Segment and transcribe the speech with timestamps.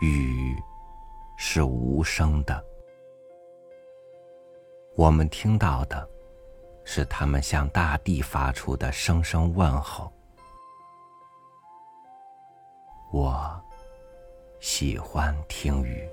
[0.00, 0.56] 雨
[1.36, 2.64] 是无声的，
[4.94, 6.08] 我们听到的
[6.84, 10.12] 是他们向大地发出的声声问候。
[13.10, 13.60] 我
[14.60, 16.08] 喜欢听雨，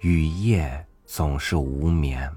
[0.00, 2.32] 雨夜总是无眠，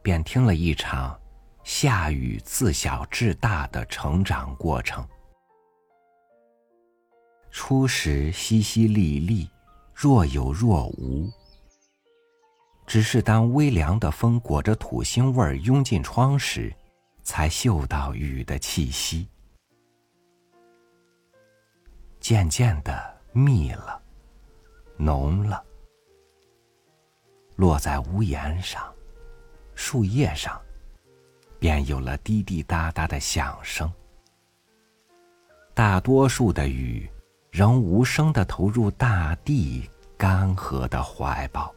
[0.00, 1.20] 便听了一场。
[1.62, 5.06] 下雨自小至大的成长过程，
[7.50, 9.48] 初时淅淅沥沥，
[9.94, 11.30] 若有若无。
[12.86, 16.74] 只是当微凉的风裹着土腥味儿拥进窗时，
[17.22, 19.28] 才嗅到雨的气息。
[22.18, 24.02] 渐渐的密了，
[24.96, 25.64] 浓了，
[27.56, 28.92] 落在屋檐上，
[29.76, 30.60] 树叶上。
[31.60, 33.92] 便有了滴滴答答的响声。
[35.74, 37.08] 大多数的雨，
[37.50, 41.72] 仍无声的投入大地干涸的怀抱。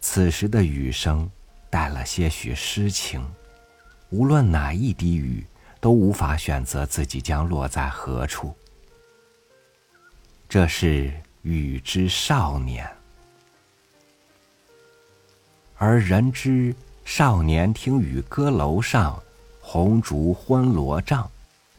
[0.00, 1.28] 此时的雨声，
[1.68, 3.28] 带了些许诗情。
[4.10, 5.44] 无论哪一滴雨，
[5.80, 8.54] 都无法选择自己将落在何处。
[10.48, 12.88] 这是雨之少年，
[15.76, 16.72] 而人之。
[17.04, 19.22] 少年听雨歌楼上，
[19.60, 21.30] 红烛昏罗帐，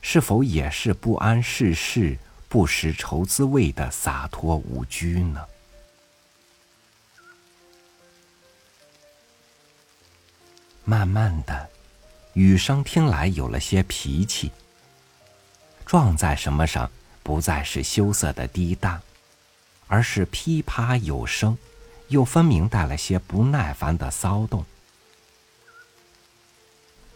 [0.02, 5.44] 是否也是不谙世事、不识愁滋味的洒脱无拘呢？
[10.86, 11.70] 慢慢的，
[12.34, 14.52] 雨声听来有了些脾气。
[15.86, 16.92] 撞在什么上，
[17.24, 19.02] 不再是羞涩的滴答，
[19.88, 21.58] 而是噼啪有声，
[22.10, 24.64] 又分明带了些不耐烦的骚动。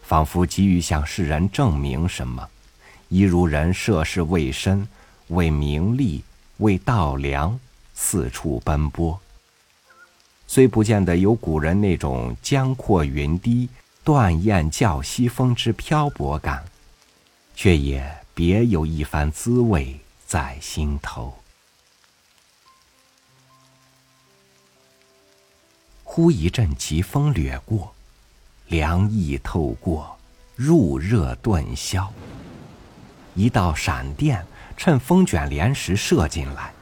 [0.08, 2.48] 仿佛急于向世人证明什么，
[3.10, 4.88] 一如人涉世未深，
[5.26, 6.24] 为名利，
[6.56, 7.60] 为稻粮，
[7.92, 9.20] 四处奔波。
[10.46, 13.68] 虽不见得有古人那种江阔云低，
[14.02, 16.64] 断雁叫西风之漂泊感，
[17.54, 21.36] 却也别有一番滋味在心头。
[26.02, 27.94] 忽一阵疾风掠过。
[28.68, 30.16] 凉意透过，
[30.56, 32.12] 入热顿消。
[33.34, 34.44] 一道闪电
[34.76, 36.72] 趁风卷帘时射进来，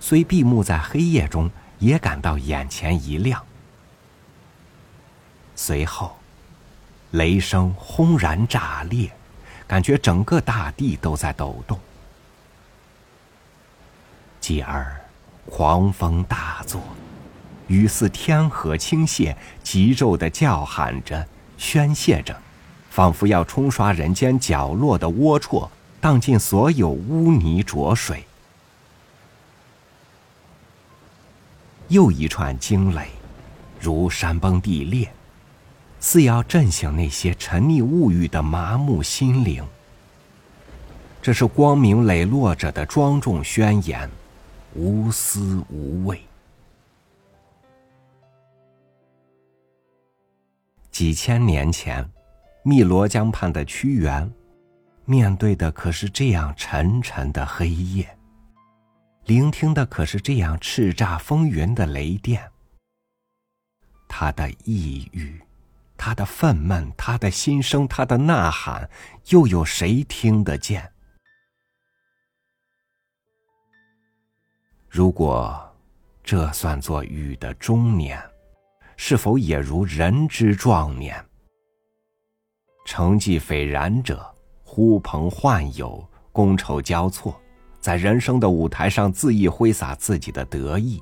[0.00, 3.44] 虽闭目在黑夜中，也感到眼前一亮。
[5.54, 6.16] 随后，
[7.10, 9.10] 雷声轰然炸裂，
[9.66, 11.78] 感觉整个大地都在抖动。
[14.40, 14.98] 继而，
[15.50, 16.80] 狂风大作。
[17.68, 22.36] 雨似天河倾泻，急骤的叫喊着，宣泄着，
[22.90, 25.68] 仿佛要冲刷人间角落的龌龊，
[26.00, 28.24] 荡尽所有污泥浊水。
[31.88, 33.08] 又一串惊雷，
[33.80, 35.10] 如山崩地裂，
[36.00, 39.64] 似要震醒那些沉溺物欲的麻木心灵。
[41.20, 44.08] 这是光明磊落者的庄重宣言，
[44.74, 46.22] 无私无畏。
[50.98, 52.04] 几千年前，
[52.64, 54.28] 汨罗江畔的屈原，
[55.04, 58.18] 面对的可是这样沉沉的黑夜，
[59.26, 62.50] 聆听的可是这样叱咤风云的雷电。
[64.08, 65.40] 他的抑郁，
[65.96, 68.90] 他的愤懑，他的心声，他的呐喊，
[69.28, 70.90] 又有谁听得见？
[74.88, 75.76] 如果
[76.24, 78.20] 这算作雨的中年。
[79.00, 81.24] 是否也如人之壮年？
[82.84, 84.28] 成绩斐然者，
[84.64, 87.40] 呼朋唤友，觥筹交错，
[87.80, 91.00] 在人生的舞台上恣意挥洒自己的得意；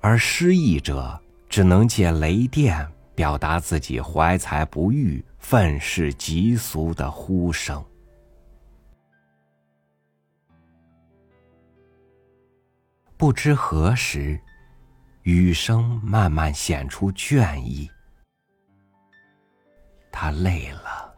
[0.00, 1.18] 而失意者，
[1.48, 7.82] 只能借雷电表达自己怀才不遇、愤世嫉俗的呼声。
[13.16, 14.38] 不知何时。
[15.24, 17.90] 雨声慢慢显出倦意，
[20.12, 21.14] 他累了，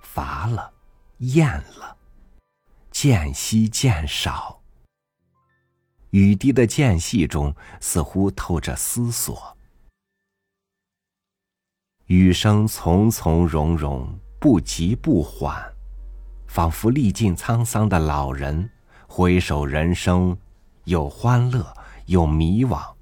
[0.00, 0.72] 乏了，
[1.18, 1.96] 厌了，
[2.92, 4.62] 渐稀渐少。
[6.10, 9.56] 雨滴的间隙中，似乎透着思索。
[12.04, 15.60] 雨声从从容容，不急不缓，
[16.46, 18.70] 仿佛历尽沧桑的老人
[19.08, 20.38] 回首人生，
[20.84, 21.76] 有欢乐，
[22.06, 22.94] 有迷惘。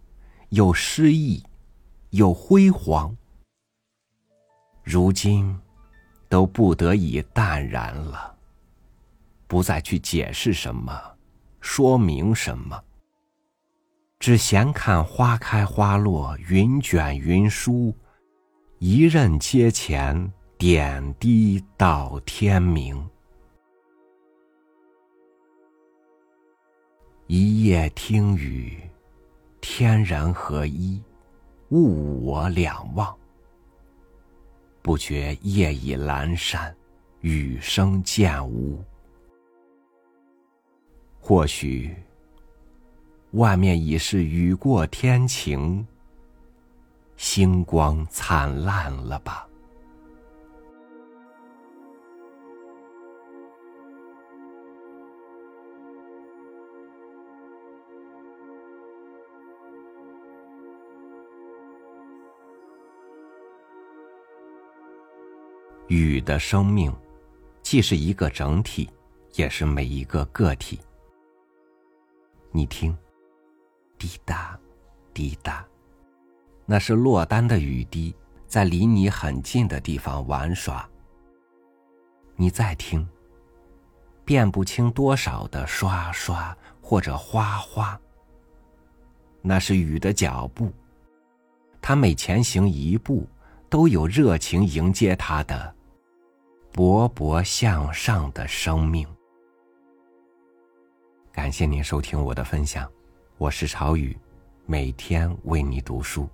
[0.50, 1.43] 有诗意，
[2.11, 3.17] 有辉煌，
[4.82, 5.58] 如今
[6.29, 8.37] 都不得已淡然了，
[9.46, 10.93] 不再去解释什么，
[11.61, 12.81] 说明什么，
[14.19, 17.93] 只闲看花开花落，云卷云舒，
[18.79, 23.05] 一任阶前，点滴到天明。
[27.26, 28.79] 一夜听雨，
[29.76, 31.03] 天人合一，
[31.71, 33.12] 物我两忘。
[34.81, 36.73] 不觉夜已阑珊，
[37.23, 38.81] 雨声渐无。
[41.19, 41.93] 或许，
[43.32, 45.85] 外面已是雨过天晴，
[47.17, 49.44] 星光灿烂了吧。
[65.89, 66.95] 雨的生命，
[67.63, 68.89] 既是一个整体，
[69.35, 70.81] 也是每一个个体。
[72.51, 72.97] 你听，
[73.99, 74.59] 滴答，
[75.13, 75.63] 滴答，
[76.65, 78.15] 那是落单的雨滴
[78.47, 80.89] 在离你很近的地方玩耍。
[82.35, 83.07] 你再听，
[84.25, 88.01] 辨不清多少的刷刷或者哗哗，
[89.43, 90.73] 那是雨的脚步，
[91.83, 93.29] 它每前行一步。
[93.75, 95.75] 都有热情迎接他的
[96.73, 99.05] 勃勃向上的生命。
[101.32, 102.88] 感谢您收听我的分享，
[103.37, 104.17] 我是朝雨，
[104.65, 106.29] 每天为你读书。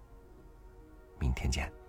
[1.18, 1.79] 明天见。